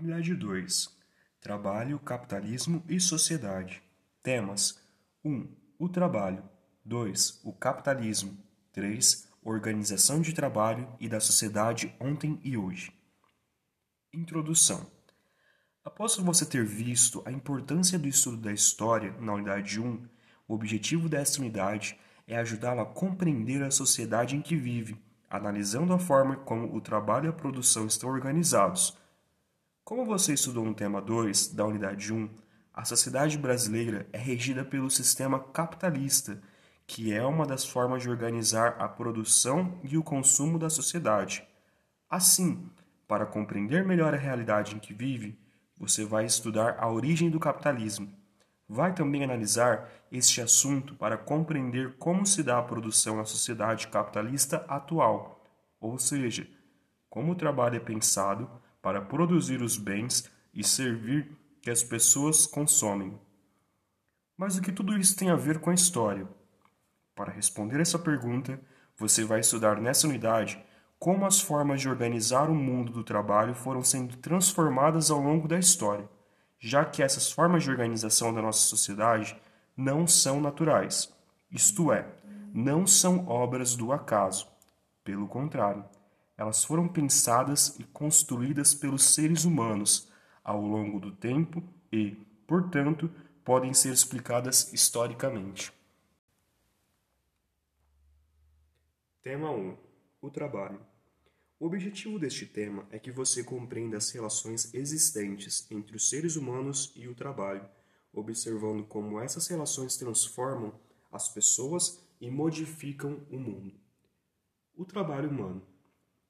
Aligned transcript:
Unidade 0.00 0.34
2. 0.34 0.88
Trabalho, 1.42 1.98
capitalismo 1.98 2.82
e 2.88 2.98
sociedade. 2.98 3.82
Temas: 4.22 4.80
1. 5.22 5.46
O 5.78 5.90
trabalho. 5.90 6.42
2. 6.86 7.42
O 7.44 7.52
capitalismo. 7.52 8.34
3. 8.72 9.28
Organização 9.44 10.22
de 10.22 10.32
trabalho 10.32 10.88
e 10.98 11.06
da 11.06 11.20
sociedade 11.20 11.94
ontem 12.00 12.40
e 12.42 12.56
hoje. 12.56 12.94
Introdução. 14.10 14.86
Após 15.84 16.16
você 16.16 16.46
ter 16.46 16.64
visto 16.64 17.22
a 17.26 17.30
importância 17.30 17.98
do 17.98 18.08
estudo 18.08 18.38
da 18.38 18.54
história 18.54 19.14
na 19.20 19.34
unidade 19.34 19.78
1, 19.78 20.02
o 20.48 20.54
objetivo 20.54 21.10
desta 21.10 21.40
unidade 21.40 22.00
é 22.26 22.38
ajudá-lo 22.38 22.80
a 22.80 22.86
compreender 22.86 23.62
a 23.62 23.70
sociedade 23.70 24.34
em 24.34 24.40
que 24.40 24.56
vive, 24.56 24.96
analisando 25.28 25.92
a 25.92 25.98
forma 25.98 26.36
como 26.36 26.74
o 26.74 26.80
trabalho 26.80 27.26
e 27.26 27.28
a 27.28 27.34
produção 27.34 27.86
estão 27.86 28.08
organizados. 28.08 28.98
Como 29.90 30.06
você 30.06 30.34
estudou 30.34 30.64
no 30.64 30.72
tema 30.72 31.02
2 31.02 31.48
da 31.48 31.66
unidade 31.66 32.12
1, 32.12 32.30
a 32.72 32.84
sociedade 32.84 33.36
brasileira 33.36 34.06
é 34.12 34.18
regida 34.18 34.64
pelo 34.64 34.88
sistema 34.88 35.40
capitalista, 35.40 36.40
que 36.86 37.12
é 37.12 37.26
uma 37.26 37.44
das 37.44 37.64
formas 37.64 38.00
de 38.00 38.08
organizar 38.08 38.76
a 38.78 38.88
produção 38.88 39.80
e 39.82 39.98
o 39.98 40.02
consumo 40.04 40.60
da 40.60 40.70
sociedade. 40.70 41.44
Assim, 42.08 42.70
para 43.08 43.26
compreender 43.26 43.84
melhor 43.84 44.14
a 44.14 44.16
realidade 44.16 44.76
em 44.76 44.78
que 44.78 44.94
vive, 44.94 45.36
você 45.76 46.04
vai 46.04 46.24
estudar 46.24 46.76
a 46.78 46.88
origem 46.88 47.28
do 47.28 47.40
capitalismo 47.40 48.14
vai 48.68 48.94
também 48.94 49.24
analisar 49.24 49.90
este 50.12 50.40
assunto 50.40 50.94
para 50.94 51.18
compreender 51.18 51.96
como 51.98 52.24
se 52.24 52.44
dá 52.44 52.58
a 52.58 52.62
produção 52.62 53.16
na 53.16 53.24
sociedade 53.24 53.88
capitalista 53.88 54.64
atual, 54.68 55.44
ou 55.80 55.98
seja, 55.98 56.46
como 57.08 57.32
o 57.32 57.34
trabalho 57.34 57.74
é 57.74 57.80
pensado 57.80 58.48
para 58.82 59.00
produzir 59.00 59.62
os 59.62 59.76
bens 59.76 60.30
e 60.52 60.64
servir 60.64 61.30
que 61.62 61.70
as 61.70 61.82
pessoas 61.82 62.46
consomem. 62.46 63.18
Mas 64.36 64.56
o 64.56 64.62
que 64.62 64.72
tudo 64.72 64.96
isso 64.96 65.16
tem 65.16 65.30
a 65.30 65.36
ver 65.36 65.58
com 65.58 65.70
a 65.70 65.74
história? 65.74 66.26
Para 67.14 67.32
responder 67.32 67.80
essa 67.80 67.98
pergunta, 67.98 68.60
você 68.96 69.24
vai 69.24 69.40
estudar 69.40 69.80
nessa 69.80 70.06
unidade 70.06 70.62
como 70.98 71.26
as 71.26 71.40
formas 71.40 71.80
de 71.80 71.88
organizar 71.88 72.50
o 72.50 72.54
mundo 72.54 72.92
do 72.92 73.04
trabalho 73.04 73.54
foram 73.54 73.82
sendo 73.82 74.16
transformadas 74.16 75.10
ao 75.10 75.20
longo 75.20 75.48
da 75.48 75.58
história 75.58 76.08
já 76.60 76.84
que 76.84 77.02
essas 77.02 77.32
formas 77.32 77.64
de 77.64 77.70
organização 77.70 78.34
da 78.34 78.42
nossa 78.42 78.60
sociedade 78.60 79.34
não 79.74 80.06
são 80.06 80.40
naturais, 80.40 81.10
isto 81.50 81.90
é, 81.90 82.06
não 82.52 82.86
são 82.86 83.26
obras 83.26 83.74
do 83.74 83.92
acaso. 83.92 84.46
Pelo 85.02 85.26
contrário, 85.26 85.82
elas 86.40 86.64
foram 86.64 86.88
pensadas 86.88 87.78
e 87.78 87.84
construídas 87.84 88.72
pelos 88.72 89.14
seres 89.14 89.44
humanos 89.44 90.10
ao 90.42 90.58
longo 90.62 90.98
do 90.98 91.12
tempo 91.12 91.62
e, 91.92 92.16
portanto, 92.46 93.10
podem 93.44 93.74
ser 93.74 93.92
explicadas 93.92 94.72
historicamente. 94.72 95.70
Tema 99.22 99.50
1 99.50 99.76
O 100.22 100.30
trabalho. 100.30 100.80
O 101.58 101.66
objetivo 101.66 102.18
deste 102.18 102.46
tema 102.46 102.86
é 102.90 102.98
que 102.98 103.12
você 103.12 103.44
compreenda 103.44 103.98
as 103.98 104.10
relações 104.10 104.72
existentes 104.72 105.70
entre 105.70 105.94
os 105.94 106.08
seres 106.08 106.36
humanos 106.36 106.90
e 106.96 107.06
o 107.06 107.14
trabalho, 107.14 107.68
observando 108.14 108.86
como 108.86 109.20
essas 109.20 109.46
relações 109.46 109.98
transformam 109.98 110.72
as 111.12 111.28
pessoas 111.28 112.02
e 112.18 112.30
modificam 112.30 113.20
o 113.30 113.38
mundo. 113.38 113.74
O 114.74 114.86
trabalho 114.86 115.28
humano. 115.28 115.69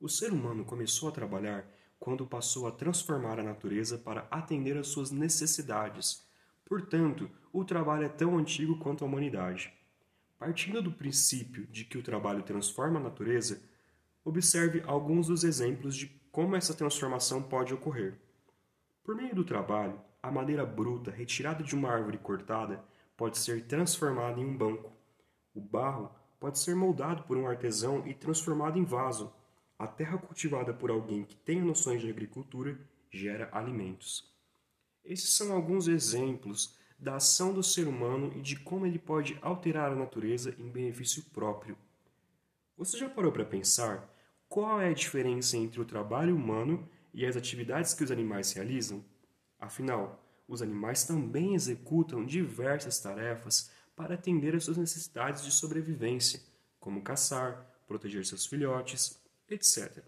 O 0.00 0.08
ser 0.08 0.32
humano 0.32 0.64
começou 0.64 1.10
a 1.10 1.12
trabalhar 1.12 1.68
quando 1.98 2.26
passou 2.26 2.66
a 2.66 2.72
transformar 2.72 3.38
a 3.38 3.42
natureza 3.42 3.98
para 3.98 4.26
atender 4.30 4.78
às 4.78 4.88
suas 4.88 5.10
necessidades. 5.10 6.26
Portanto, 6.64 7.30
o 7.52 7.66
trabalho 7.66 8.04
é 8.04 8.08
tão 8.08 8.38
antigo 8.38 8.78
quanto 8.78 9.04
a 9.04 9.06
humanidade. 9.06 9.70
Partindo 10.38 10.80
do 10.80 10.90
princípio 10.90 11.66
de 11.66 11.84
que 11.84 11.98
o 11.98 12.02
trabalho 12.02 12.42
transforma 12.42 12.98
a 12.98 13.02
natureza, 13.02 13.62
observe 14.24 14.82
alguns 14.86 15.26
dos 15.26 15.44
exemplos 15.44 15.94
de 15.94 16.06
como 16.32 16.56
essa 16.56 16.72
transformação 16.72 17.42
pode 17.42 17.74
ocorrer. 17.74 18.18
Por 19.04 19.14
meio 19.14 19.34
do 19.34 19.44
trabalho, 19.44 20.00
a 20.22 20.30
madeira 20.30 20.64
bruta 20.64 21.10
retirada 21.10 21.62
de 21.62 21.74
uma 21.74 21.90
árvore 21.90 22.16
cortada 22.16 22.82
pode 23.18 23.36
ser 23.36 23.66
transformada 23.66 24.40
em 24.40 24.46
um 24.46 24.56
banco. 24.56 24.90
O 25.54 25.60
barro 25.60 26.10
pode 26.38 26.58
ser 26.58 26.74
moldado 26.74 27.24
por 27.24 27.36
um 27.36 27.46
artesão 27.46 28.06
e 28.06 28.14
transformado 28.14 28.78
em 28.78 28.84
vaso. 28.84 29.30
A 29.80 29.86
terra 29.86 30.18
cultivada 30.18 30.72
por 30.72 30.90
alguém 30.90 31.24
que 31.24 31.34
tem 31.34 31.60
noções 31.60 32.00
de 32.00 32.08
agricultura 32.08 32.78
gera 33.10 33.48
alimentos. 33.50 34.32
Esses 35.04 35.30
são 35.30 35.52
alguns 35.52 35.88
exemplos 35.88 36.78
da 36.98 37.16
ação 37.16 37.52
do 37.52 37.62
ser 37.62 37.88
humano 37.88 38.32
e 38.36 38.40
de 38.40 38.56
como 38.56 38.86
ele 38.86 38.98
pode 38.98 39.38
alterar 39.42 39.90
a 39.90 39.96
natureza 39.96 40.54
em 40.58 40.68
benefício 40.68 41.24
próprio 41.32 41.76
você 42.80 42.96
já 42.96 43.10
parou 43.10 43.30
para 43.30 43.44
pensar 43.44 44.10
qual 44.48 44.80
é 44.80 44.88
a 44.88 44.94
diferença 44.94 45.54
entre 45.54 45.82
o 45.82 45.84
trabalho 45.84 46.34
humano 46.34 46.88
e 47.12 47.26
as 47.26 47.36
atividades 47.36 47.92
que 47.92 48.02
os 48.02 48.10
animais 48.10 48.54
realizam? 48.54 49.04
Afinal, 49.58 50.24
os 50.48 50.62
animais 50.62 51.04
também 51.04 51.54
executam 51.54 52.24
diversas 52.24 52.98
tarefas 52.98 53.70
para 53.94 54.14
atender 54.14 54.56
às 54.56 54.64
suas 54.64 54.78
necessidades 54.78 55.44
de 55.44 55.50
sobrevivência, 55.50 56.40
como 56.80 57.02
caçar, 57.02 57.70
proteger 57.86 58.24
seus 58.24 58.46
filhotes, 58.46 59.20
etc. 59.50 60.04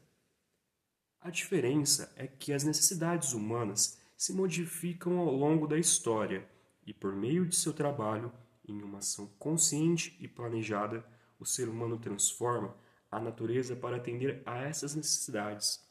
A 1.21 1.31
diferença 1.31 2.13
é 2.17 2.27
que 2.27 2.53
as 2.53 2.65
necessidades 2.65 3.33
humanas 3.33 4.01
se 4.17 4.33
modificam 4.33 5.19
ao 5.19 5.35
longo 5.35 5.67
da 5.67 5.79
história 5.79 6.49
e, 6.87 6.93
por 6.93 7.15
meio 7.15 7.47
de 7.47 7.57
seu 7.57 7.73
trabalho, 7.73 8.33
em 8.67 8.83
uma 8.83 8.99
ação 8.99 9.27
consciente 9.39 10.17
e 10.21 10.29
planejada, 10.29 11.05
o 11.39 11.45
ser 11.45 11.69
humano 11.69 11.99
transforma 11.99 12.77
a 13.11 13.21
natureza 13.21 13.77
para 13.77 13.97
atender 13.97 14.43
a 14.47 14.63
essas 14.63 14.95
necessidades. 14.95 15.85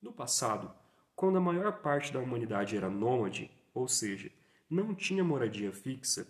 No 0.00 0.12
passado, 0.12 0.72
quando 1.14 1.38
a 1.38 1.40
maior 1.40 1.80
parte 1.80 2.12
da 2.12 2.20
humanidade 2.20 2.76
era 2.76 2.90
nômade, 2.90 3.50
ou 3.74 3.88
seja, 3.88 4.30
não 4.68 4.94
tinha 4.94 5.24
moradia 5.24 5.72
fixa, 5.72 6.26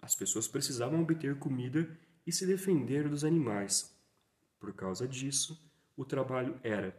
as 0.00 0.14
pessoas 0.14 0.46
precisavam 0.46 1.02
obter 1.02 1.38
comida 1.38 1.88
e 2.26 2.32
se 2.32 2.46
defender 2.46 3.08
dos 3.08 3.24
animais. 3.24 3.94
Por 4.58 4.72
causa 4.74 5.08
disso, 5.08 5.65
o 5.96 6.04
trabalho 6.04 6.60
era, 6.62 6.96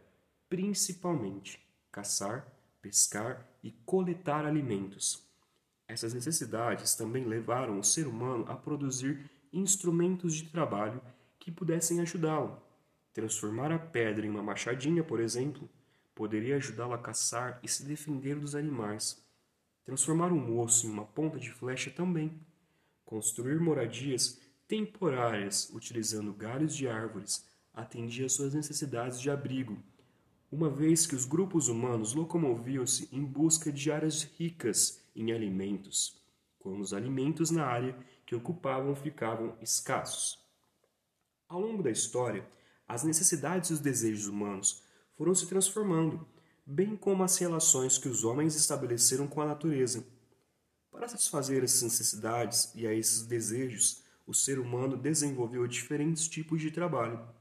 principalmente, 0.48 1.60
caçar, 1.92 2.46
pescar 2.82 3.46
e 3.62 3.70
coletar 3.70 4.44
alimentos. 4.44 5.26
Essas 5.86 6.12
necessidades 6.12 6.94
também 6.94 7.24
levaram 7.24 7.78
o 7.78 7.84
ser 7.84 8.06
humano 8.06 8.44
a 8.48 8.54
produzir 8.54 9.30
instrumentos 9.52 10.34
de 10.34 10.44
trabalho 10.50 11.00
que 11.38 11.50
pudessem 11.50 12.00
ajudá-lo. 12.00 12.60
Transformar 13.12 13.72
a 13.72 13.78
pedra 13.78 14.26
em 14.26 14.30
uma 14.30 14.42
machadinha, 14.42 15.02
por 15.02 15.18
exemplo, 15.18 15.68
poderia 16.14 16.56
ajudá-lo 16.56 16.92
a 16.92 16.98
caçar 16.98 17.58
e 17.62 17.68
se 17.68 17.84
defender 17.84 18.38
dos 18.38 18.54
animais. 18.54 19.24
Transformar 19.84 20.32
um 20.32 20.58
osso 20.60 20.86
em 20.86 20.90
uma 20.90 21.06
ponta 21.06 21.38
de 21.38 21.50
flecha 21.50 21.90
também. 21.90 22.38
Construir 23.04 23.58
moradias 23.58 24.38
temporárias 24.66 25.70
utilizando 25.72 26.34
galhos 26.34 26.76
de 26.76 26.86
árvores 26.86 27.47
atendia 27.78 28.28
suas 28.28 28.54
necessidades 28.54 29.20
de 29.20 29.30
abrigo, 29.30 29.78
uma 30.50 30.68
vez 30.68 31.06
que 31.06 31.14
os 31.14 31.24
grupos 31.24 31.68
humanos 31.68 32.12
locomoviam-se 32.12 33.08
em 33.12 33.24
busca 33.24 33.70
de 33.70 33.92
áreas 33.92 34.24
ricas 34.24 35.00
em 35.14 35.32
alimentos, 35.32 36.20
quando 36.58 36.80
os 36.80 36.92
alimentos 36.92 37.50
na 37.50 37.64
área 37.64 37.96
que 38.26 38.34
ocupavam 38.34 38.96
ficavam 38.96 39.56
escassos. 39.62 40.38
Ao 41.48 41.60
longo 41.60 41.82
da 41.82 41.90
história, 41.90 42.44
as 42.86 43.04
necessidades 43.04 43.70
e 43.70 43.74
os 43.74 43.80
desejos 43.80 44.26
humanos 44.26 44.82
foram 45.16 45.34
se 45.34 45.46
transformando, 45.46 46.26
bem 46.66 46.96
como 46.96 47.22
as 47.22 47.38
relações 47.38 47.96
que 47.96 48.08
os 48.08 48.24
homens 48.24 48.56
estabeleceram 48.56 49.26
com 49.28 49.40
a 49.40 49.46
natureza. 49.46 50.04
Para 50.90 51.06
satisfazer 51.06 51.62
essas 51.62 51.82
necessidades 51.82 52.72
e 52.74 52.86
a 52.86 52.92
esses 52.92 53.24
desejos, 53.26 54.02
o 54.26 54.34
ser 54.34 54.58
humano 54.58 54.96
desenvolveu 54.96 55.66
diferentes 55.66 56.28
tipos 56.28 56.60
de 56.60 56.70
trabalho: 56.70 57.37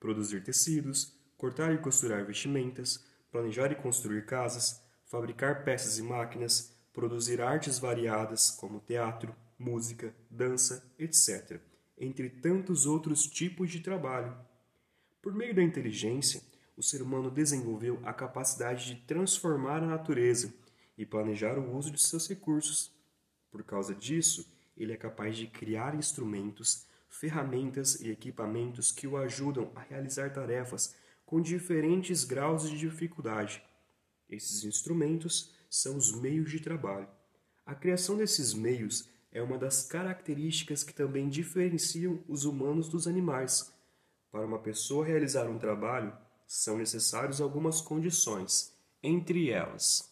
produzir 0.00 0.42
tecidos, 0.42 1.14
cortar 1.36 1.72
e 1.74 1.78
costurar 1.78 2.24
vestimentas, 2.24 3.04
planejar 3.30 3.70
e 3.70 3.76
construir 3.76 4.26
casas, 4.26 4.82
fabricar 5.04 5.62
peças 5.62 5.98
e 5.98 6.02
máquinas, 6.02 6.74
produzir 6.92 7.40
artes 7.40 7.78
variadas 7.78 8.50
como 8.50 8.80
teatro, 8.80 9.34
música, 9.58 10.14
dança, 10.30 10.90
etc., 10.98 11.60
entre 11.98 12.30
tantos 12.30 12.86
outros 12.86 13.26
tipos 13.26 13.70
de 13.70 13.80
trabalho. 13.80 14.34
Por 15.20 15.34
meio 15.34 15.54
da 15.54 15.62
inteligência, 15.62 16.42
o 16.76 16.82
ser 16.82 17.02
humano 17.02 17.30
desenvolveu 17.30 18.00
a 18.04 18.12
capacidade 18.14 18.86
de 18.86 19.02
transformar 19.02 19.82
a 19.82 19.86
natureza 19.86 20.52
e 20.96 21.04
planejar 21.04 21.58
o 21.58 21.76
uso 21.76 21.90
de 21.90 22.00
seus 22.00 22.26
recursos. 22.26 22.90
Por 23.50 23.62
causa 23.62 23.94
disso, 23.94 24.50
ele 24.76 24.92
é 24.92 24.96
capaz 24.96 25.36
de 25.36 25.46
criar 25.46 25.94
instrumentos, 25.94 26.86
ferramentas 27.10 28.00
e 28.00 28.10
equipamentos 28.10 28.90
que 28.90 29.06
o 29.06 29.18
ajudam 29.18 29.70
a 29.74 29.80
realizar 29.80 30.32
tarefas 30.32 30.96
com 31.26 31.40
diferentes 31.40 32.24
graus 32.24 32.70
de 32.70 32.78
dificuldade. 32.78 33.62
Esses 34.28 34.64
instrumentos 34.64 35.52
são 35.68 35.96
os 35.96 36.18
meios 36.18 36.50
de 36.50 36.60
trabalho. 36.60 37.08
A 37.66 37.74
criação 37.74 38.16
desses 38.16 38.54
meios 38.54 39.08
é 39.30 39.42
uma 39.42 39.58
das 39.58 39.82
características 39.82 40.82
que 40.82 40.94
também 40.94 41.28
diferenciam 41.28 42.24
os 42.26 42.44
humanos 42.44 42.88
dos 42.88 43.06
animais. 43.06 43.72
Para 44.32 44.46
uma 44.46 44.58
pessoa 44.58 45.04
realizar 45.04 45.48
um 45.50 45.58
trabalho, 45.58 46.16
são 46.46 46.78
necessárias 46.78 47.40
algumas 47.40 47.82
condições, 47.82 48.74
entre 49.02 49.50
elas 49.50 50.10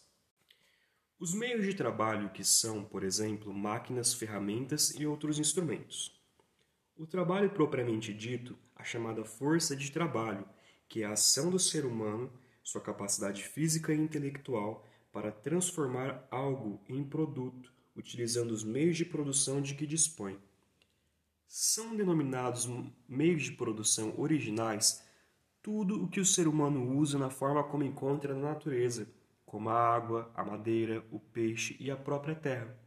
os 1.19 1.33
meios 1.33 1.65
de 1.65 1.73
trabalho 1.73 2.29
que 2.29 2.45
são, 2.45 2.81
por 2.81 3.03
exemplo, 3.03 3.53
máquinas, 3.53 4.13
ferramentas 4.13 4.91
e 4.97 5.05
outros 5.05 5.37
instrumentos. 5.37 6.17
O 6.99 7.07
trabalho 7.07 7.49
propriamente 7.51 8.13
dito, 8.13 8.57
a 8.75 8.83
chamada 8.83 9.23
força 9.23 9.73
de 9.73 9.89
trabalho, 9.89 10.45
que 10.85 11.01
é 11.01 11.05
a 11.05 11.13
ação 11.13 11.49
do 11.49 11.57
ser 11.57 11.85
humano, 11.85 12.29
sua 12.61 12.81
capacidade 12.81 13.41
física 13.41 13.93
e 13.93 13.97
intelectual 13.97 14.85
para 15.09 15.31
transformar 15.31 16.27
algo 16.29 16.81
em 16.89 17.01
produto, 17.01 17.71
utilizando 17.95 18.51
os 18.51 18.65
meios 18.65 18.97
de 18.97 19.05
produção 19.05 19.61
de 19.61 19.75
que 19.75 19.87
dispõe. 19.87 20.37
São 21.47 21.95
denominados 21.95 22.69
meios 23.07 23.43
de 23.43 23.53
produção 23.53 24.13
originais 24.17 25.01
tudo 25.61 26.03
o 26.03 26.09
que 26.09 26.19
o 26.19 26.25
ser 26.25 26.49
humano 26.49 26.97
usa 26.97 27.17
na 27.17 27.29
forma 27.29 27.63
como 27.63 27.85
encontra 27.85 28.33
na 28.33 28.49
natureza, 28.49 29.07
como 29.45 29.69
a 29.69 29.95
água, 29.95 30.29
a 30.35 30.43
madeira, 30.43 31.01
o 31.11 31.19
peixe 31.19 31.77
e 31.79 31.89
a 31.89 31.95
própria 31.95 32.35
terra. 32.35 32.77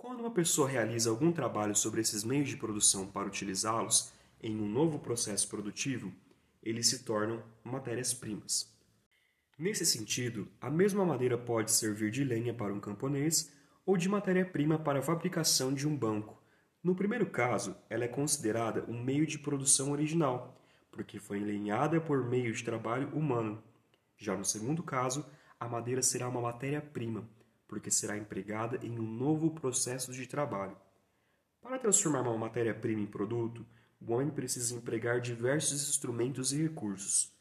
Quando 0.00 0.20
uma 0.20 0.30
pessoa 0.30 0.66
realiza 0.66 1.10
algum 1.10 1.30
trabalho 1.30 1.76
sobre 1.76 2.00
esses 2.00 2.24
meios 2.24 2.48
de 2.48 2.56
produção 2.56 3.06
para 3.06 3.26
utilizá-los 3.26 4.10
em 4.42 4.58
um 4.58 4.66
novo 4.66 4.98
processo 4.98 5.46
produtivo, 5.46 6.10
eles 6.62 6.88
se 6.88 7.04
tornam 7.04 7.42
matérias-primas. 7.62 8.74
Nesse 9.58 9.84
sentido, 9.84 10.48
a 10.58 10.70
mesma 10.70 11.04
madeira 11.04 11.36
pode 11.36 11.70
servir 11.70 12.10
de 12.10 12.24
lenha 12.24 12.54
para 12.54 12.72
um 12.72 12.80
camponês 12.80 13.52
ou 13.84 13.94
de 13.94 14.08
matéria-prima 14.08 14.78
para 14.78 15.00
a 15.00 15.02
fabricação 15.02 15.70
de 15.70 15.86
um 15.86 15.94
banco. 15.94 16.42
No 16.82 16.94
primeiro 16.94 17.26
caso, 17.26 17.76
ela 17.90 18.04
é 18.06 18.08
considerada 18.08 18.86
um 18.88 19.04
meio 19.04 19.26
de 19.26 19.38
produção 19.38 19.92
original, 19.92 20.58
porque 20.90 21.18
foi 21.18 21.38
lenhada 21.38 22.00
por 22.00 22.24
meio 22.24 22.54
de 22.54 22.64
trabalho 22.64 23.10
humano. 23.14 23.62
Já 24.16 24.34
no 24.34 24.46
segundo 24.46 24.82
caso, 24.82 25.26
a 25.58 25.68
madeira 25.68 26.00
será 26.00 26.26
uma 26.26 26.40
matéria-prima, 26.40 27.28
porque 27.70 27.88
será 27.88 28.18
empregada 28.18 28.84
em 28.84 28.98
um 28.98 29.08
novo 29.08 29.52
processo 29.52 30.12
de 30.12 30.26
trabalho. 30.26 30.76
Para 31.62 31.78
transformar 31.78 32.22
uma 32.22 32.36
matéria-prima 32.36 33.00
em 33.00 33.06
produto, 33.06 33.64
o 34.00 34.12
homem 34.12 34.28
precisa 34.28 34.74
empregar 34.74 35.20
diversos 35.20 35.88
instrumentos 35.88 36.52
e 36.52 36.60
recursos. 36.60 37.32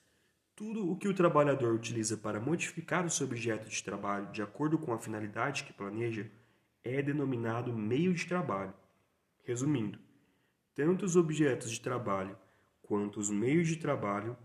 Tudo 0.55 0.91
o 0.91 0.95
que 0.95 1.07
o 1.07 1.15
trabalhador 1.15 1.73
utiliza 1.73 2.15
para 2.15 2.39
modificar 2.39 3.07
o 3.07 3.09
seu 3.09 3.25
objeto 3.25 3.67
de 3.67 3.83
trabalho 3.83 4.31
de 4.31 4.43
acordo 4.43 4.77
com 4.77 4.93
a 4.93 4.99
finalidade 4.99 5.63
que 5.63 5.73
planeja 5.73 6.29
é 6.83 7.01
denominado 7.01 7.73
meio 7.73 8.13
de 8.13 8.27
trabalho. 8.27 8.73
Resumindo, 9.43 9.97
tanto 10.75 11.05
os 11.05 11.15
objetos 11.15 11.71
de 11.71 11.81
trabalho 11.81 12.37
quanto 12.83 13.19
os 13.19 13.31
meios 13.31 13.67
de 13.67 13.77
trabalho, 13.77 14.37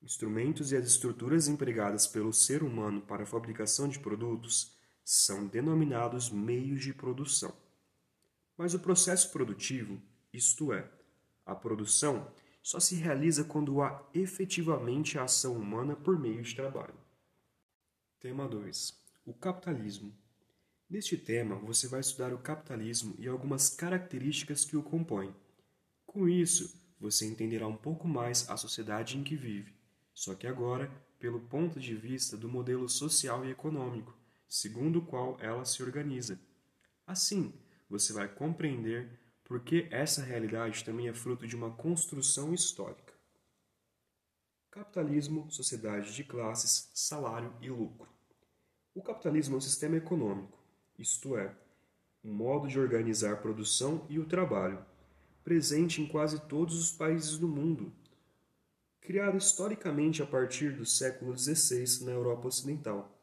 instrumentos 0.00 0.70
e 0.70 0.76
as 0.76 0.86
estruturas 0.86 1.48
empregadas 1.48 2.06
pelo 2.06 2.32
ser 2.32 2.62
humano 2.62 3.00
para 3.00 3.24
a 3.24 3.26
fabricação 3.26 3.88
de 3.88 3.98
produtos 3.98 4.80
são 5.04 5.46
denominados 5.46 6.30
meios 6.30 6.82
de 6.82 6.92
produção. 6.92 7.54
Mas 8.56 8.74
o 8.74 8.78
processo 8.78 9.30
produtivo, 9.30 10.00
isto 10.32 10.72
é, 10.72 10.88
a 11.44 11.54
produção, 11.54 12.30
só 12.62 12.78
se 12.78 12.94
realiza 12.94 13.44
quando 13.44 13.82
há 13.82 14.08
efetivamente 14.14 15.18
a 15.18 15.24
ação 15.24 15.56
humana 15.56 15.96
por 15.96 16.18
meio 16.18 16.42
de 16.42 16.54
trabalho. 16.54 16.94
Tema 18.20 18.46
2. 18.46 18.94
O 19.26 19.34
capitalismo. 19.34 20.14
Neste 20.88 21.16
tema, 21.16 21.56
você 21.56 21.88
vai 21.88 22.00
estudar 22.00 22.32
o 22.32 22.38
capitalismo 22.38 23.14
e 23.18 23.26
algumas 23.26 23.68
características 23.70 24.64
que 24.64 24.76
o 24.76 24.82
compõem. 24.82 25.34
Com 26.06 26.28
isso, 26.28 26.72
você 27.00 27.26
entenderá 27.26 27.66
um 27.66 27.76
pouco 27.76 28.06
mais 28.06 28.48
a 28.48 28.56
sociedade 28.56 29.18
em 29.18 29.24
que 29.24 29.34
vive, 29.34 29.74
só 30.14 30.34
que 30.34 30.46
agora 30.46 30.88
pelo 31.22 31.38
ponto 31.38 31.78
de 31.78 31.94
vista 31.94 32.36
do 32.36 32.48
modelo 32.48 32.88
social 32.88 33.44
e 33.46 33.50
econômico, 33.52 34.12
segundo 34.52 34.98
o 34.98 35.06
qual 35.06 35.38
ela 35.40 35.64
se 35.64 35.82
organiza. 35.82 36.38
Assim, 37.06 37.54
você 37.88 38.12
vai 38.12 38.28
compreender 38.28 39.18
por 39.42 39.60
que 39.60 39.88
essa 39.90 40.22
realidade 40.22 40.84
também 40.84 41.08
é 41.08 41.14
fruto 41.14 41.46
de 41.46 41.56
uma 41.56 41.70
construção 41.70 42.52
histórica. 42.52 43.14
Capitalismo, 44.70 45.50
sociedade 45.50 46.14
de 46.14 46.22
classes, 46.22 46.90
salário 46.92 47.50
e 47.62 47.70
lucro. 47.70 48.10
O 48.94 49.02
capitalismo 49.02 49.54
é 49.54 49.56
um 49.56 49.60
sistema 49.62 49.96
econômico, 49.96 50.62
isto 50.98 51.34
é, 51.34 51.56
um 52.22 52.34
modo 52.34 52.68
de 52.68 52.78
organizar 52.78 53.32
a 53.32 53.38
produção 53.38 54.06
e 54.10 54.18
o 54.18 54.26
trabalho, 54.26 54.84
presente 55.42 56.02
em 56.02 56.06
quase 56.06 56.38
todos 56.46 56.78
os 56.78 56.92
países 56.92 57.38
do 57.38 57.48
mundo, 57.48 57.90
criado 59.00 59.38
historicamente 59.38 60.22
a 60.22 60.26
partir 60.26 60.76
do 60.76 60.84
século 60.84 61.34
XVI 61.34 62.04
na 62.04 62.12
Europa 62.12 62.48
Ocidental. 62.48 63.21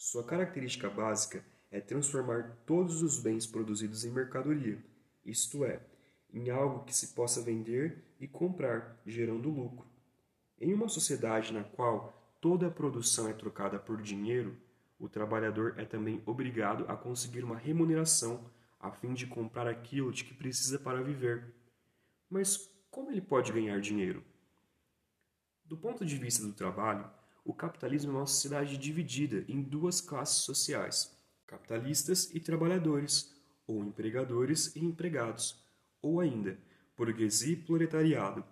Sua 0.00 0.22
característica 0.22 0.88
básica 0.88 1.44
é 1.72 1.80
transformar 1.80 2.56
todos 2.64 3.02
os 3.02 3.18
bens 3.18 3.48
produzidos 3.48 4.04
em 4.04 4.12
mercadoria, 4.12 4.78
isto 5.24 5.64
é, 5.64 5.80
em 6.32 6.50
algo 6.50 6.84
que 6.84 6.94
se 6.94 7.16
possa 7.16 7.42
vender 7.42 8.04
e 8.20 8.28
comprar, 8.28 8.96
gerando 9.04 9.50
lucro. 9.50 9.84
Em 10.60 10.72
uma 10.72 10.88
sociedade 10.88 11.52
na 11.52 11.64
qual 11.64 12.36
toda 12.40 12.68
a 12.68 12.70
produção 12.70 13.28
é 13.28 13.32
trocada 13.32 13.76
por 13.76 14.00
dinheiro, 14.00 14.56
o 15.00 15.08
trabalhador 15.08 15.74
é 15.76 15.84
também 15.84 16.22
obrigado 16.24 16.84
a 16.88 16.96
conseguir 16.96 17.42
uma 17.42 17.58
remuneração 17.58 18.48
a 18.78 18.92
fim 18.92 19.12
de 19.12 19.26
comprar 19.26 19.66
aquilo 19.66 20.12
de 20.12 20.24
que 20.24 20.32
precisa 20.32 20.78
para 20.78 21.02
viver. 21.02 21.52
Mas 22.30 22.56
como 22.88 23.10
ele 23.10 23.20
pode 23.20 23.52
ganhar 23.52 23.80
dinheiro? 23.80 24.22
Do 25.64 25.76
ponto 25.76 26.06
de 26.06 26.16
vista 26.16 26.46
do 26.46 26.52
trabalho, 26.52 27.17
o 27.48 27.54
capitalismo 27.54 28.12
é 28.12 28.14
uma 28.16 28.26
sociedade 28.26 28.76
dividida 28.76 29.42
em 29.48 29.62
duas 29.62 30.02
classes 30.02 30.44
sociais: 30.44 31.16
capitalistas 31.46 32.28
e 32.34 32.38
trabalhadores, 32.38 33.34
ou 33.66 33.82
empregadores 33.82 34.76
e 34.76 34.80
empregados, 34.84 35.58
ou 36.02 36.20
ainda 36.20 36.58
burguesia 36.94 37.54
e 37.54 37.56
proletariado. 37.56 38.44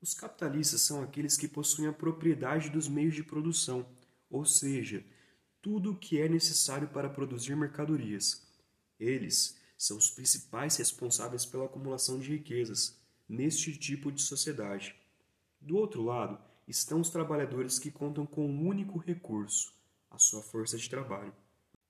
Os 0.00 0.14
capitalistas 0.14 0.80
são 0.80 1.02
aqueles 1.02 1.36
que 1.36 1.46
possuem 1.46 1.88
a 1.88 1.92
propriedade 1.92 2.70
dos 2.70 2.88
meios 2.88 3.14
de 3.14 3.22
produção, 3.22 3.86
ou 4.30 4.46
seja, 4.46 5.04
tudo 5.60 5.92
o 5.92 5.96
que 5.96 6.18
é 6.18 6.26
necessário 6.26 6.88
para 6.88 7.10
produzir 7.10 7.54
mercadorias. 7.54 8.46
Eles 8.98 9.60
são 9.76 9.98
os 9.98 10.08
principais 10.08 10.74
responsáveis 10.76 11.44
pela 11.44 11.66
acumulação 11.66 12.18
de 12.18 12.30
riquezas 12.30 12.98
neste 13.28 13.76
tipo 13.76 14.10
de 14.10 14.22
sociedade. 14.22 14.96
Do 15.60 15.76
outro 15.76 16.02
lado, 16.02 16.55
estão 16.66 17.00
os 17.00 17.10
trabalhadores 17.10 17.78
que 17.78 17.90
contam 17.90 18.26
com 18.26 18.46
um 18.46 18.66
único 18.66 18.98
recurso, 18.98 19.72
a 20.10 20.18
sua 20.18 20.42
força 20.42 20.76
de 20.76 20.88
trabalho. 20.88 21.32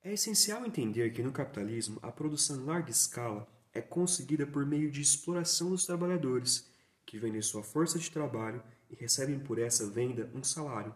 É 0.02 0.12
essencial 0.12 0.64
entender 0.64 1.12
que 1.12 1.22
no 1.22 1.32
capitalismo 1.32 1.98
a 2.02 2.12
produção 2.12 2.56
em 2.56 2.64
larga 2.64 2.90
escala 2.90 3.48
é 3.72 3.80
conseguida 3.80 4.46
por 4.46 4.64
meio 4.64 4.90
de 4.90 5.00
exploração 5.00 5.70
dos 5.70 5.84
trabalhadores, 5.84 6.70
que 7.04 7.18
vendem 7.18 7.42
sua 7.42 7.62
força 7.62 7.98
de 7.98 8.10
trabalho 8.10 8.62
e 8.90 8.94
recebem 8.94 9.38
por 9.38 9.58
essa 9.58 9.88
venda 9.88 10.30
um 10.34 10.42
salário. 10.42 10.94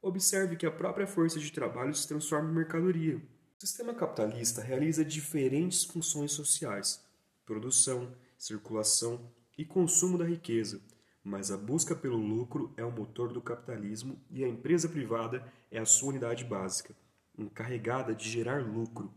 Observe 0.00 0.56
que 0.56 0.66
a 0.66 0.70
própria 0.70 1.06
força 1.06 1.38
de 1.38 1.52
trabalho 1.52 1.94
se 1.94 2.08
transforma 2.08 2.50
em 2.50 2.54
mercadoria, 2.54 3.16
o 3.62 3.64
sistema 3.64 3.94
capitalista 3.94 4.60
realiza 4.60 5.04
diferentes 5.04 5.84
funções 5.84 6.32
sociais: 6.32 7.00
produção, 7.46 8.12
circulação 8.36 9.30
e 9.56 9.64
consumo 9.64 10.18
da 10.18 10.24
riqueza, 10.24 10.80
mas 11.24 11.50
a 11.50 11.56
busca 11.56 11.94
pelo 11.94 12.16
lucro 12.16 12.72
é 12.76 12.84
o 12.84 12.90
motor 12.90 13.32
do 13.32 13.40
capitalismo 13.40 14.20
e 14.30 14.44
a 14.44 14.48
empresa 14.48 14.88
privada 14.88 15.46
é 15.70 15.78
a 15.78 15.86
sua 15.86 16.10
unidade 16.10 16.44
básica, 16.44 16.94
encarregada 17.38 18.14
de 18.14 18.28
gerar 18.28 18.64
lucro. 18.64 19.12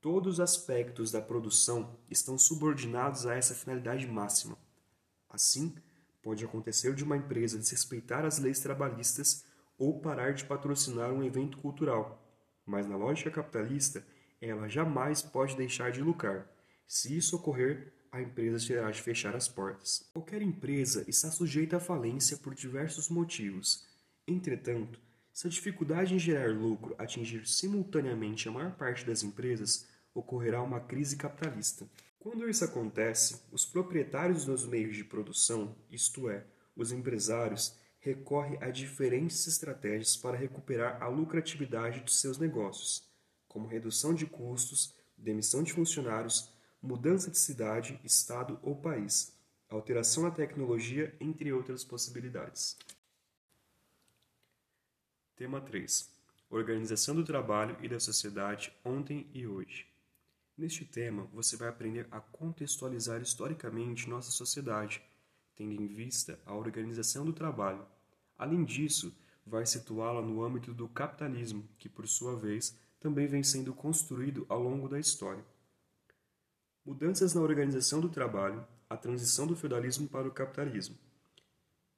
Todos 0.00 0.34
os 0.34 0.40
aspectos 0.40 1.10
da 1.12 1.20
produção 1.20 1.98
estão 2.10 2.38
subordinados 2.38 3.26
a 3.26 3.34
essa 3.34 3.54
finalidade 3.54 4.06
máxima. 4.06 4.56
Assim, 5.28 5.74
pode 6.22 6.44
acontecer 6.44 6.94
de 6.94 7.04
uma 7.04 7.16
empresa 7.16 7.58
desrespeitar 7.58 8.24
as 8.24 8.38
leis 8.38 8.60
trabalhistas 8.60 9.44
ou 9.78 10.00
parar 10.00 10.32
de 10.32 10.44
patrocinar 10.44 11.12
um 11.12 11.22
evento 11.22 11.58
cultural 11.58 12.20
mas 12.70 12.86
na 12.86 12.96
lógica 12.96 13.32
capitalista, 13.32 14.06
ela 14.40 14.68
jamais 14.68 15.22
pode 15.22 15.56
deixar 15.56 15.90
de 15.90 16.00
lucrar. 16.00 16.46
Se 16.86 17.16
isso 17.16 17.34
ocorrer, 17.34 17.92
a 18.12 18.20
empresa 18.20 18.66
terá 18.66 18.90
de 18.90 19.00
fechar 19.00 19.36
as 19.36 19.48
portas. 19.48 20.08
Qualquer 20.12 20.42
empresa 20.42 21.04
está 21.06 21.30
sujeita 21.30 21.76
à 21.76 21.80
falência 21.80 22.36
por 22.36 22.54
diversos 22.54 23.08
motivos. 23.08 23.86
Entretanto, 24.26 25.00
se 25.32 25.46
a 25.46 25.50
dificuldade 25.50 26.14
em 26.14 26.18
gerar 26.18 26.50
lucro 26.50 26.94
atingir 26.98 27.46
simultaneamente 27.46 28.48
a 28.48 28.52
maior 28.52 28.72
parte 28.72 29.04
das 29.04 29.22
empresas, 29.22 29.86
ocorrerá 30.12 30.60
uma 30.60 30.80
crise 30.80 31.16
capitalista. 31.16 31.88
Quando 32.18 32.48
isso 32.48 32.64
acontece, 32.64 33.40
os 33.50 33.64
proprietários 33.64 34.44
dos 34.44 34.66
meios 34.66 34.96
de 34.96 35.04
produção, 35.04 35.74
isto 35.90 36.28
é, 36.28 36.44
os 36.76 36.92
empresários, 36.92 37.74
recorre 38.00 38.58
a 38.60 38.70
diferentes 38.70 39.46
estratégias 39.46 40.16
para 40.16 40.36
recuperar 40.36 41.02
a 41.02 41.08
lucratividade 41.08 42.00
dos 42.00 42.20
seus 42.20 42.38
negócios, 42.38 43.04
como 43.46 43.68
redução 43.68 44.14
de 44.14 44.26
custos, 44.26 44.94
demissão 45.16 45.62
de 45.62 45.72
funcionários, 45.72 46.52
mudança 46.82 47.30
de 47.30 47.38
cidade, 47.38 48.00
estado 48.02 48.58
ou 48.62 48.74
país, 48.74 49.36
alteração 49.68 50.26
à 50.26 50.30
tecnologia, 50.30 51.14
entre 51.20 51.52
outras 51.52 51.84
possibilidades. 51.84 52.76
Tema 55.36 55.60
3. 55.60 56.10
Organização 56.48 57.14
do 57.14 57.24
trabalho 57.24 57.76
e 57.80 57.88
da 57.88 58.00
sociedade 58.00 58.72
ontem 58.84 59.30
e 59.32 59.46
hoje. 59.46 59.86
Neste 60.56 60.84
tema, 60.84 61.24
você 61.32 61.56
vai 61.56 61.68
aprender 61.68 62.06
a 62.10 62.20
contextualizar 62.20 63.22
historicamente 63.22 64.08
nossa 64.08 64.30
sociedade, 64.30 65.02
tendo 65.54 65.72
em 65.72 65.86
vista 65.86 66.38
a 66.44 66.54
organização 66.54 67.24
do 67.24 67.32
trabalho. 67.32 67.86
Além 68.36 68.64
disso, 68.64 69.14
vai 69.46 69.64
situá-la 69.64 70.20
no 70.20 70.42
âmbito 70.42 70.74
do 70.74 70.88
capitalismo, 70.88 71.68
que 71.78 71.88
por 71.88 72.06
sua 72.06 72.36
vez 72.36 72.76
também 72.98 73.26
vem 73.26 73.42
sendo 73.42 73.72
construído 73.72 74.44
ao 74.48 74.62
longo 74.62 74.88
da 74.88 74.98
história. 74.98 75.44
Mudanças 76.84 77.34
na 77.34 77.42
organização 77.42 78.00
do 78.00 78.08
trabalho, 78.08 78.66
a 78.88 78.96
transição 78.96 79.46
do 79.46 79.54
feudalismo 79.54 80.08
para 80.08 80.26
o 80.26 80.32
capitalismo. 80.32 80.96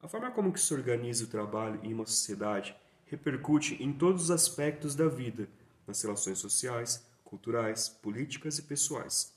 A 0.00 0.08
forma 0.08 0.32
como 0.32 0.56
se 0.58 0.74
organiza 0.74 1.24
o 1.24 1.28
trabalho 1.28 1.78
em 1.84 1.94
uma 1.94 2.04
sociedade 2.04 2.74
repercute 3.06 3.80
em 3.80 3.92
todos 3.92 4.24
os 4.24 4.30
aspectos 4.32 4.96
da 4.96 5.06
vida, 5.06 5.48
nas 5.86 6.02
relações 6.02 6.38
sociais, 6.38 7.06
culturais, 7.22 7.88
políticas 7.88 8.58
e 8.58 8.62
pessoais. 8.62 9.32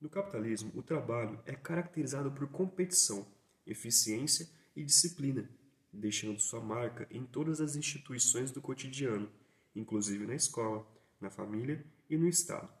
No 0.00 0.08
capitalismo, 0.08 0.72
o 0.74 0.82
trabalho 0.82 1.38
é 1.44 1.54
caracterizado 1.54 2.30
por 2.30 2.48
competição, 2.48 3.26
eficiência 3.66 4.48
e 4.74 4.82
disciplina, 4.82 5.46
deixando 5.92 6.40
sua 6.40 6.60
marca 6.60 7.06
em 7.10 7.26
todas 7.26 7.60
as 7.60 7.76
instituições 7.76 8.50
do 8.50 8.62
cotidiano, 8.62 9.30
inclusive 9.76 10.26
na 10.26 10.34
escola, 10.34 10.86
na 11.20 11.28
família 11.28 11.84
e 12.08 12.16
no 12.16 12.26
Estado. 12.26 12.77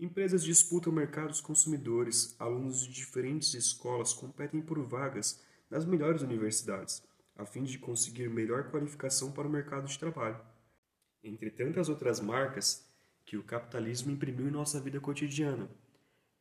Empresas 0.00 0.44
disputam 0.44 0.92
mercados 0.92 1.40
consumidores, 1.40 2.36
alunos 2.38 2.82
de 2.82 2.92
diferentes 2.92 3.52
escolas 3.54 4.12
competem 4.12 4.62
por 4.62 4.78
vagas 4.78 5.42
nas 5.68 5.84
melhores 5.84 6.22
universidades, 6.22 7.02
a 7.34 7.44
fim 7.44 7.64
de 7.64 7.80
conseguir 7.80 8.30
melhor 8.30 8.70
qualificação 8.70 9.32
para 9.32 9.48
o 9.48 9.50
mercado 9.50 9.88
de 9.88 9.98
trabalho. 9.98 10.40
Entre 11.20 11.50
tantas 11.50 11.88
outras 11.88 12.20
marcas 12.20 12.86
que 13.26 13.36
o 13.36 13.42
capitalismo 13.42 14.12
imprimiu 14.12 14.46
em 14.46 14.52
nossa 14.52 14.80
vida 14.80 15.00
cotidiana. 15.00 15.68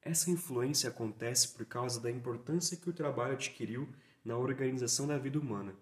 Essa 0.04 0.30
influência 0.30 0.90
acontece 0.90 1.48
por 1.48 1.66
causa 1.66 2.00
da 2.00 2.12
importância 2.12 2.78
que 2.78 2.92
o 2.92 2.94
trabalho 2.94 3.34
adquiriu 3.34 3.90
na 4.24 4.38
organização 4.38 5.08
da 5.08 5.18
vida 5.18 5.40
humana. 5.40 5.74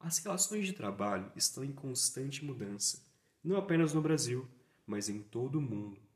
As 0.00 0.16
relações 0.20 0.64
de 0.64 0.72
trabalho 0.72 1.30
estão 1.36 1.62
em 1.62 1.72
constante 1.72 2.42
mudança, 2.42 3.04
não 3.44 3.58
apenas 3.58 3.92
no 3.92 4.00
Brasil, 4.00 4.48
mas 4.86 5.10
em 5.10 5.20
todo 5.20 5.58
o 5.58 5.60
mundo 5.62 6.07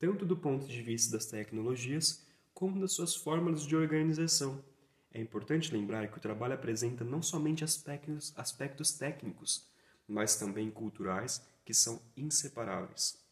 tanto 0.00 0.24
do 0.24 0.34
ponto 0.34 0.66
de 0.66 0.80
vista 0.80 1.12
das 1.12 1.26
tecnologias 1.26 2.26
como 2.54 2.80
das 2.80 2.92
suas 2.92 3.14
formas 3.14 3.66
de 3.66 3.76
organização. 3.76 4.64
É 5.12 5.20
importante 5.20 5.72
lembrar 5.72 6.08
que 6.08 6.16
o 6.16 6.20
trabalho 6.20 6.54
apresenta 6.54 7.04
não 7.04 7.20
somente 7.20 7.62
aspectos, 7.62 8.32
aspectos 8.34 8.92
técnicos, 8.92 9.68
mas 10.08 10.36
também 10.36 10.70
culturais 10.70 11.46
que 11.66 11.74
são 11.74 12.00
inseparáveis. 12.16 13.22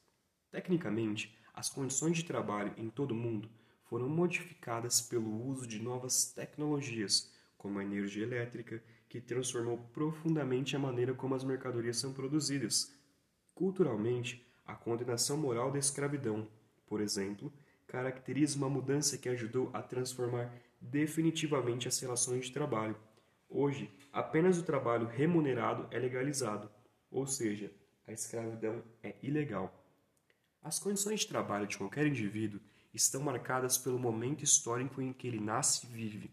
Tecnicamente, 0.50 1.34
as 1.54 1.70
condições 1.70 2.18
de 2.18 2.25
trabalho 2.25 2.75
em 2.76 2.90
todo 2.90 3.12
o 3.12 3.16
mundo 3.16 3.48
foram 3.84 4.08
modificadas 4.08 5.00
pelo 5.00 5.48
uso 5.48 5.66
de 5.66 5.80
novas 5.80 6.32
tecnologias, 6.32 7.32
como 7.56 7.78
a 7.78 7.82
energia 7.82 8.25
elétrica, 8.25 8.82
que 9.08 9.22
transformou 9.22 9.78
profundamente 9.94 10.76
a 10.76 10.78
maneira 10.78 11.14
como 11.14 11.34
as 11.34 11.42
mercadorias 11.42 11.96
são 11.96 12.12
produzidas. 12.12 12.92
Culturalmente, 13.54 14.46
a 14.66 14.75
condenação 14.75 15.38
moral 15.38 15.72
da 15.72 15.78
escravidão, 15.78 16.46
por 16.88 17.00
exemplo, 17.00 17.52
caracteriza 17.87 18.57
uma 18.57 18.68
mudança 18.68 19.18
que 19.18 19.28
ajudou 19.28 19.71
a 19.73 19.83
transformar 19.83 20.52
definitivamente 20.80 21.87
as 21.87 21.99
relações 22.00 22.47
de 22.47 22.52
trabalho. 22.52 22.97
Hoje, 23.49 23.90
apenas 24.12 24.59
o 24.59 24.62
trabalho 24.62 25.07
remunerado 25.07 25.87
é 25.90 25.99
legalizado, 25.99 26.71
ou 27.11 27.26
seja, 27.26 27.73
a 28.07 28.12
escravidão 28.12 28.83
é 29.02 29.16
ilegal. 29.23 29.85
As 30.62 30.78
condições 30.78 31.21
de 31.21 31.28
trabalho 31.28 31.66
de 31.66 31.78
qualquer 31.78 32.07
indivíduo 32.07 32.61
estão 32.92 33.23
marcadas 33.23 33.78
pelo 33.78 33.99
momento 33.99 34.42
histórico 34.42 35.00
em 35.00 35.12
que 35.12 35.26
ele 35.26 35.40
nasce 35.40 35.87
e 35.87 35.90
vive, 35.90 36.30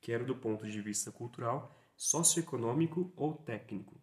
quer 0.00 0.24
do 0.24 0.34
ponto 0.34 0.68
de 0.68 0.80
vista 0.80 1.12
cultural, 1.12 1.78
socioeconômico 1.96 3.12
ou 3.16 3.34
técnico. 3.34 4.00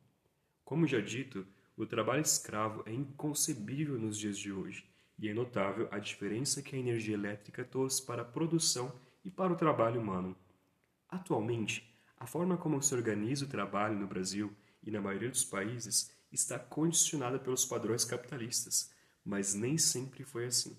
Como 0.64 0.88
já 0.88 1.00
dito, 1.00 1.48
o 1.78 1.86
trabalho 1.86 2.22
escravo 2.22 2.84
é 2.86 2.94
inconcebível 2.94 3.98
nos 4.00 4.18
dias 4.18 4.38
de 4.38 4.52
hoje 4.52 4.95
e 5.18 5.30
é 5.30 5.34
notável 5.34 5.88
a 5.92 6.00
diferença 6.00 6.62
que 6.62 6.76
a 6.76 6.80
energia 6.80 7.14
elétrica 7.14 7.64
trouxe 7.64 8.06
para 8.06 8.22
a 8.22 8.26
produção 8.26 8.94
e 9.24 9.32
para 9.32 9.54
o 9.54 9.56
trabalho 9.56 10.02
humano. 10.02 10.36
Atualmente, 11.10 11.94
a 12.18 12.28
forma 12.28 12.58
como 12.58 12.82
se 12.82 12.94
organiza 12.94 13.46
o 13.46 13.50
trabalho 13.50 13.98
no 13.98 14.08
Brasil 14.08 14.56
e 14.84 14.92
na 14.92 15.02
maioria 15.02 15.30
dos 15.30 15.44
países 15.44 16.12
está 16.32 16.60
condicionada 16.60 17.40
pelos 17.40 17.66
padrões 17.66 18.04
capitalistas, 18.04 18.92
mas 19.24 19.54
nem 19.54 19.78
sempre 19.78 20.24
foi 20.24 20.46
assim. 20.46 20.78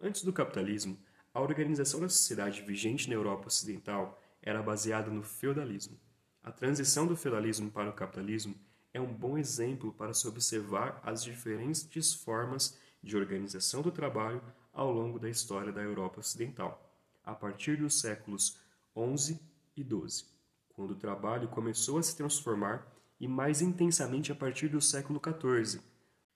Antes 0.00 0.22
do 0.22 0.32
capitalismo, 0.32 0.98
a 1.32 1.40
organização 1.40 2.00
da 2.00 2.08
sociedade 2.08 2.62
vigente 2.62 3.08
na 3.08 3.14
Europa 3.14 3.46
Ocidental 3.46 4.20
era 4.42 4.62
baseada 4.62 5.10
no 5.10 5.22
feudalismo. 5.22 5.98
A 6.42 6.52
transição 6.52 7.06
do 7.06 7.16
feudalismo 7.16 7.70
para 7.70 7.88
o 7.88 7.94
capitalismo 7.94 8.54
é 8.92 9.00
um 9.00 9.12
bom 9.12 9.38
exemplo 9.38 9.92
para 9.92 10.12
se 10.12 10.28
observar 10.28 11.00
as 11.02 11.24
diferentes 11.24 12.14
formas 12.14 12.78
de 13.04 13.16
organização 13.16 13.82
do 13.82 13.92
trabalho 13.92 14.42
ao 14.72 14.90
longo 14.90 15.18
da 15.18 15.28
história 15.28 15.70
da 15.70 15.82
Europa 15.82 16.20
Ocidental, 16.20 16.90
a 17.22 17.34
partir 17.34 17.76
dos 17.76 18.00
séculos 18.00 18.58
XI 18.96 19.38
e 19.76 19.82
XII, 19.82 20.26
quando 20.70 20.92
o 20.92 20.96
trabalho 20.96 21.48
começou 21.48 21.98
a 21.98 22.02
se 22.02 22.16
transformar 22.16 22.90
e 23.20 23.28
mais 23.28 23.60
intensamente 23.60 24.32
a 24.32 24.34
partir 24.34 24.68
do 24.68 24.80
século 24.80 25.20
XIV. 25.22 25.80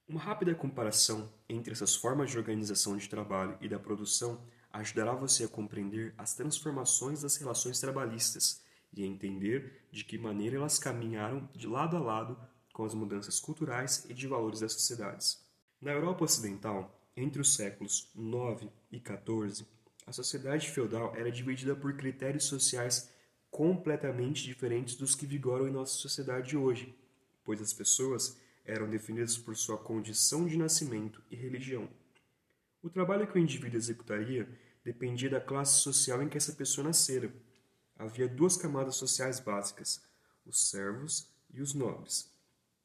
Uma 0.07 0.21
rápida 0.21 0.55
comparação 0.55 1.29
entre 1.49 1.73
essas 1.73 1.97
formas 1.97 2.31
de 2.31 2.39
organização 2.39 2.97
de 2.97 3.09
trabalho 3.09 3.59
e 3.61 3.69
da 3.69 3.79
produção 3.79 4.41
ajudará 4.73 5.15
você 5.15 5.45
a 5.45 5.49
compreender 5.49 6.15
as 6.17 6.35
transformações 6.35 7.23
das 7.23 7.37
relações 7.37 7.81
trabalhistas 7.81 8.63
e 8.93 9.03
a 9.03 9.07
entender 9.07 9.87
de 9.91 10.05
que 10.05 10.17
maneira 10.19 10.57
elas 10.57 10.79
caminharam 10.79 11.49
de 11.55 11.67
lado 11.67 11.97
a 11.97 12.01
lado 12.01 12.39
com 12.73 12.85
as 12.85 12.95
mudanças 12.95 13.41
culturais 13.41 14.07
e 14.09 14.15
de 14.15 14.27
valores 14.27 14.61
das 14.61 14.73
sociedades. 14.73 15.48
Na 15.81 15.93
Europa 15.93 16.25
Ocidental, 16.25 16.93
entre 17.17 17.41
os 17.41 17.55
séculos 17.55 18.11
IX 18.17 18.69
e 18.91 18.99
XIV, 18.99 19.65
a 20.05 20.13
sociedade 20.13 20.69
feudal 20.71 21.15
era 21.15 21.31
dividida 21.31 21.77
por 21.77 21.93
critérios 21.97 22.45
sociais 22.45 23.13
completamente 23.49 24.45
diferentes 24.45 24.97
dos 24.97 25.15
que 25.15 25.25
vigoram 25.25 25.69
em 25.69 25.71
nossa 25.71 25.95
sociedade 25.95 26.57
hoje, 26.57 26.99
pois 27.45 27.61
as 27.61 27.73
pessoas 27.73 28.37
eram 28.65 28.91
definidas 28.91 29.39
por 29.39 29.57
sua 29.57 29.79
condição 29.79 30.47
de 30.47 30.57
nascimento 30.57 31.23
e 31.31 31.37
religião. 31.37 31.89
O 32.83 32.91
trabalho 32.91 33.27
que 33.27 33.39
o 33.39 33.41
indivíduo 33.41 33.79
executaria 33.79 34.49
dependia 34.85 35.31
da 35.31 35.41
classe 35.41 35.81
social 35.81 36.23
em 36.23 36.29
que 36.29 36.37
essa 36.37 36.53
pessoa 36.53 36.87
nascera. 36.87 37.33
Havia 37.97 38.29
duas 38.29 38.57
camadas 38.57 38.97
sociais 38.97 39.39
básicas, 39.39 40.03
os 40.45 40.69
servos 40.71 41.29
e 41.53 41.61
os 41.61 41.73
nobres. 41.73 42.33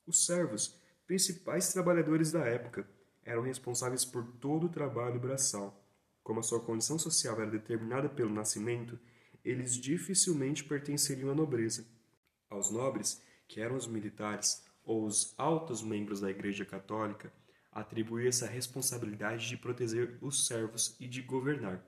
Os 0.05 0.25
servos 0.25 0.75
principais 1.05 1.71
trabalhadores 1.71 2.31
da 2.31 2.45
época 2.45 2.87
eram 3.23 3.41
responsáveis 3.41 4.03
por 4.05 4.25
todo 4.39 4.67
o 4.67 4.69
trabalho 4.69 5.19
braçal. 5.19 5.81
Como 6.23 6.39
a 6.39 6.43
sua 6.43 6.59
condição 6.59 6.97
social 6.97 7.39
era 7.41 7.51
determinada 7.51 8.09
pelo 8.09 8.33
nascimento, 8.33 8.97
eles 9.43 9.75
dificilmente 9.75 10.63
pertenceriam 10.63 11.29
à 11.31 11.35
nobreza. 11.35 11.85
Aos 12.49 12.71
nobres, 12.71 13.21
que 13.47 13.59
eram 13.59 13.75
os 13.75 13.87
militares 13.87 14.63
ou 14.83 15.05
os 15.05 15.33
altos 15.37 15.81
membros 15.81 16.21
da 16.21 16.29
Igreja 16.29 16.65
Católica, 16.65 17.31
atribuía-se 17.71 18.43
a 18.45 18.47
responsabilidade 18.47 19.47
de 19.47 19.57
proteger 19.57 20.17
os 20.21 20.45
servos 20.45 20.95
e 20.99 21.07
de 21.07 21.21
governar. 21.21 21.83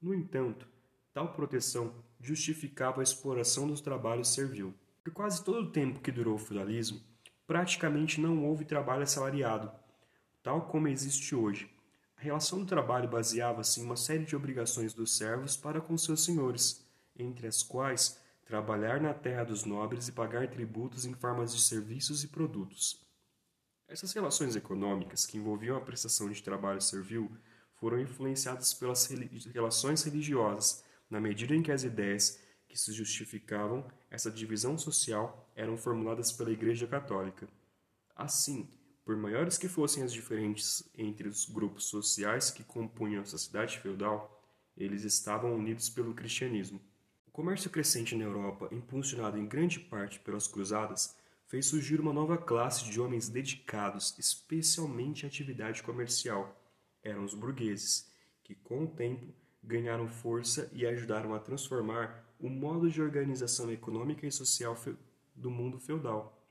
No 0.00 0.14
entanto, 0.14 0.66
tal 1.12 1.32
proteção 1.32 1.92
justificava 2.20 3.00
a 3.00 3.04
exploração 3.04 3.66
dos 3.66 3.80
trabalhos 3.80 4.32
servil. 4.32 4.74
Por 5.04 5.12
quase 5.12 5.44
todo 5.44 5.60
o 5.60 5.72
tempo 5.72 6.00
que 6.00 6.12
durou 6.12 6.34
o 6.34 6.38
feudalismo, 6.38 7.00
praticamente 7.48 8.20
não 8.20 8.44
houve 8.44 8.66
trabalho 8.66 9.04
assalariado, 9.04 9.72
tal 10.42 10.66
como 10.66 10.86
existe 10.86 11.34
hoje. 11.34 11.74
A 12.14 12.20
relação 12.20 12.58
do 12.58 12.66
trabalho 12.66 13.08
baseava-se 13.08 13.80
em 13.80 13.84
uma 13.84 13.96
série 13.96 14.26
de 14.26 14.36
obrigações 14.36 14.92
dos 14.92 15.16
servos 15.16 15.56
para 15.56 15.80
com 15.80 15.96
seus 15.96 16.22
senhores, 16.22 16.86
entre 17.16 17.46
as 17.46 17.62
quais 17.62 18.20
trabalhar 18.44 19.00
na 19.00 19.14
terra 19.14 19.44
dos 19.44 19.64
nobres 19.64 20.08
e 20.08 20.12
pagar 20.12 20.46
tributos 20.48 21.06
em 21.06 21.14
formas 21.14 21.54
de 21.54 21.62
serviços 21.62 22.22
e 22.22 22.28
produtos. 22.28 23.02
Essas 23.88 24.12
relações 24.12 24.54
econômicas, 24.54 25.24
que 25.24 25.38
envolviam 25.38 25.78
a 25.78 25.80
prestação 25.80 26.28
de 26.28 26.42
trabalho 26.42 26.82
servil, 26.82 27.34
foram 27.76 27.98
influenciadas 27.98 28.74
pelas 28.74 29.08
relações 29.54 30.02
religiosas, 30.02 30.84
na 31.08 31.18
medida 31.18 31.54
em 31.54 31.62
que 31.62 31.72
as 31.72 31.82
ideias 31.82 32.38
que 32.68 32.78
se 32.78 32.92
justificavam 32.92 33.90
essa 34.10 34.30
divisão 34.30 34.76
social 34.76 35.47
eram 35.58 35.76
formuladas 35.76 36.30
pela 36.30 36.52
Igreja 36.52 36.86
Católica. 36.86 37.48
Assim, 38.14 38.68
por 39.04 39.16
maiores 39.16 39.58
que 39.58 39.68
fossem 39.68 40.04
as 40.04 40.12
diferenças 40.12 40.88
entre 40.96 41.26
os 41.26 41.46
grupos 41.46 41.86
sociais 41.86 42.48
que 42.48 42.62
compunham 42.62 43.22
a 43.22 43.26
sociedade 43.26 43.80
feudal, 43.80 44.40
eles 44.76 45.02
estavam 45.02 45.52
unidos 45.52 45.90
pelo 45.90 46.14
cristianismo. 46.14 46.80
O 47.26 47.32
comércio 47.32 47.68
crescente 47.68 48.14
na 48.14 48.22
Europa, 48.22 48.68
impulsionado 48.70 49.36
em 49.36 49.48
grande 49.48 49.80
parte 49.80 50.20
pelas 50.20 50.46
cruzadas, 50.46 51.16
fez 51.48 51.66
surgir 51.66 52.00
uma 52.00 52.12
nova 52.12 52.38
classe 52.38 52.88
de 52.88 53.00
homens 53.00 53.28
dedicados 53.28 54.14
especialmente 54.16 55.26
à 55.26 55.28
atividade 55.28 55.82
comercial. 55.82 56.56
Eram 57.02 57.24
os 57.24 57.34
burgueses, 57.34 58.12
que 58.44 58.54
com 58.54 58.84
o 58.84 58.88
tempo 58.88 59.34
ganharam 59.60 60.06
força 60.06 60.70
e 60.72 60.86
ajudaram 60.86 61.34
a 61.34 61.40
transformar 61.40 62.24
o 62.38 62.48
modo 62.48 62.88
de 62.88 63.02
organização 63.02 63.72
econômica 63.72 64.24
e 64.24 64.30
social 64.30 64.76
do 65.38 65.50
mundo 65.50 65.78
feudal. 65.78 66.46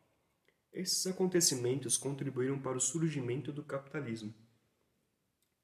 Esses 0.71 1.05
acontecimentos 1.07 1.97
contribuíram 1.97 2.59
para 2.59 2.77
o 2.77 2.81
surgimento 2.81 3.51
do 3.51 3.63
capitalismo. 3.63 4.33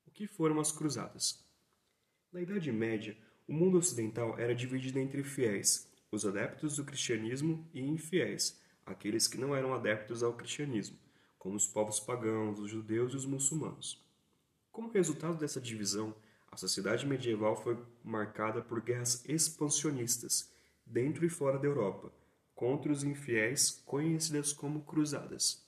O 0.06 0.12
que 0.12 0.28
foram 0.28 0.60
as 0.60 0.72
cruzadas? 0.72 1.44
Na 2.32 2.42
Idade 2.42 2.72
Média, 2.72 3.18
o 3.48 3.54
mundo 3.54 3.78
ocidental 3.78 4.38
era 4.38 4.56
dividido 4.56 5.00
entre 5.00 5.24
fiéis, 5.24 5.88
os 6.12 6.26
adeptos 6.26 6.76
do 6.76 6.84
cristianismo, 6.84 7.68
e 7.74 7.82
infiéis, 7.82 8.60
aqueles 8.86 9.28
que 9.28 9.38
não 9.38 9.56
eram 9.56 9.74
adeptos 9.74 10.24
ao 10.24 10.34
cristianismo, 10.34 10.98
como 11.38 11.56
os 11.56 11.68
povos 11.68 12.00
pagãos, 12.00 12.60
os 12.60 12.70
judeus 12.70 13.14
e 13.14 13.16
os 13.16 13.26
muçulmanos. 13.26 14.04
Como 14.72 14.92
resultado 14.92 15.38
dessa 15.38 15.62
divisão, 15.62 16.16
a 16.52 16.58
sociedade 16.58 17.06
medieval 17.06 17.56
foi 17.56 17.78
marcada 18.04 18.62
por 18.62 18.82
guerras 18.82 19.24
expansionistas, 19.28 20.52
dentro 20.86 21.26
e 21.26 21.30
fora 21.30 21.58
da 21.58 21.66
Europa, 21.66 22.12
contra 22.64 22.94
os 22.94 23.04
infiéis, 23.04 23.84
conhecidas 23.86 24.54
como 24.54 24.84
cruzadas. 24.84 25.62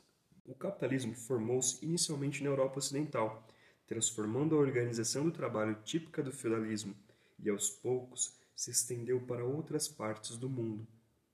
O 0.46 0.56
capitalismo 0.56 1.14
formou-se 1.14 1.84
inicialmente 1.84 2.42
na 2.42 2.50
Europa 2.50 2.78
Ocidental, 2.78 3.46
transformando 3.86 4.56
a 4.56 4.60
organização 4.60 5.26
do 5.26 5.32
trabalho 5.32 5.78
típica 5.84 6.24
do 6.24 6.32
feudalismo, 6.32 6.96
e 7.38 7.50
aos 7.50 7.70
poucos 7.70 8.40
se 8.56 8.72
estendeu 8.72 9.20
para 9.20 9.44
outras 9.44 9.90
partes 9.90 10.38
do 10.38 10.48
mundo. 10.48 10.88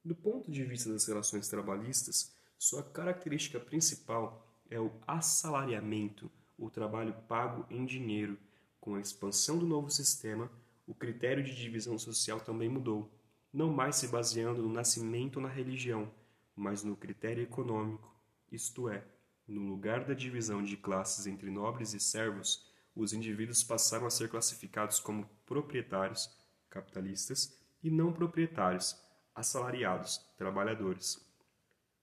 Do 0.04 0.16
ponto 0.16 0.50
de 0.52 0.64
vista 0.64 0.92
das 0.92 1.06
relações 1.06 1.48
trabalhistas, 1.48 2.34
sua 2.58 2.82
característica 2.82 3.60
principal 3.60 4.52
é 4.68 4.80
o 4.80 4.92
assalariamento, 5.06 6.28
o 6.58 6.72
trabalho 6.72 7.14
pago 7.28 7.68
em 7.70 7.86
dinheiro 7.86 8.36
com 8.80 8.96
a 8.96 9.00
expansão 9.00 9.60
do 9.60 9.68
novo 9.68 9.92
sistema, 9.92 10.52
o 10.88 10.96
critério 10.96 11.44
de 11.44 11.56
divisão 11.56 12.00
social 12.00 12.40
também 12.40 12.68
mudou, 12.68 13.12
não 13.54 13.72
mais 13.72 13.98
se 13.98 14.08
baseando 14.08 14.62
no 14.62 14.72
nascimento 14.72 15.40
na 15.40 15.50
religião, 15.50 16.12
mas 16.56 16.84
no 16.84 16.96
critério 16.96 17.44
econômico, 17.44 18.14
isto 18.52 18.90
é, 18.90 19.04
no 19.48 19.62
lugar 19.68 20.06
da 20.06 20.14
divisão 20.14 20.64
de 20.64 20.78
classes 20.78 21.28
entre 21.28 21.50
nobres 21.50 21.94
e 21.94 22.00
servos, 22.00 22.70
os 22.96 23.14
indivíduos 23.14 23.64
passaram 23.64 24.06
a 24.06 24.10
ser 24.10 24.30
classificados 24.30 25.00
como 25.00 25.30
proprietários, 25.46 26.30
capitalistas, 26.70 27.60
e 27.84 27.90
não 27.90 28.14
proprietários, 28.14 28.96
assalariados, 29.34 30.18
trabalhadores. 30.38 31.20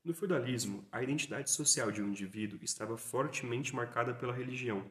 No 0.05 0.13
feudalismo, 0.13 0.85
a 0.91 1.03
identidade 1.03 1.51
social 1.51 1.93
de 1.93 2.03
um 2.03 2.09
indivíduo 2.09 2.59
estava 2.63 2.97
fortemente 2.97 3.75
marcada 3.75 4.13
pela 4.13 4.35
religião. 4.35 4.85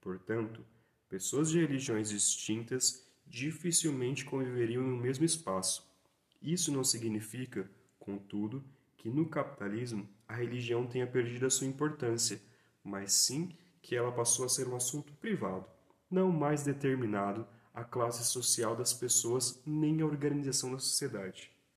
Portanto, 0.00 0.64
Pessoas 1.12 1.50
de 1.50 1.60
religiões 1.60 2.08
distintas 2.08 3.06
dificilmente 3.26 4.24
conviveriam 4.24 4.82
no 4.82 4.96
mesmo 4.96 5.24
espaço. 5.24 5.88
Isso 6.42 6.72
não 6.72 6.82
significa, 6.82 7.70
contudo, 7.98 8.64
que 8.96 9.08
no 9.08 9.28
capitalismo 9.28 10.08
a 10.26 10.34
religião 10.34 10.86
tenha 10.86 11.06
perdido 11.06 11.46
a 11.46 11.50
sua 11.50 11.66
importância, 11.66 12.40
mas 12.82 13.12
sim 13.12 13.56
que 13.80 13.94
ela 13.94 14.10
passou 14.10 14.44
a 14.44 14.48
ser 14.48 14.66
um 14.66 14.76
assunto 14.76 15.12
privado, 15.14 15.66
não 16.10 16.32
mais 16.32 16.62
determinado 16.62 17.46
à 17.74 17.84
classe 17.84 18.24
social 18.24 18.74
das 18.74 18.92
pessoas 18.92 19.62
nem 19.64 20.00
à 20.00 20.06
organização 20.06 20.72
da 20.72 20.78
sociedade. 20.78 21.51